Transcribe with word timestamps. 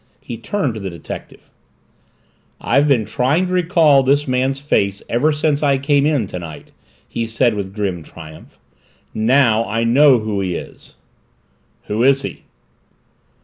He 0.19 0.35
turned 0.35 0.73
to 0.73 0.79
the 0.79 0.89
detective. 0.89 1.51
"I've 2.59 2.87
been 2.87 3.05
trying 3.05 3.45
to 3.45 3.53
recall 3.53 4.01
this 4.01 4.27
man's 4.27 4.59
face 4.59 5.03
ever 5.07 5.31
since 5.31 5.61
I 5.61 5.77
came 5.77 6.07
in 6.07 6.25
tonight" 6.25 6.71
he 7.07 7.27
said 7.27 7.53
with 7.53 7.75
grim 7.75 8.01
triumph. 8.01 8.57
"Now, 9.13 9.63
I 9.65 9.83
know 9.83 10.17
who 10.17 10.41
he 10.41 10.55
is." 10.55 10.95
"Who 11.85 12.01
is 12.01 12.23
he?" 12.23 12.41